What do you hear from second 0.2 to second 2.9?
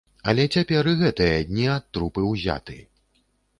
Але цяпер і гэтыя дні ад трупы ўзяты.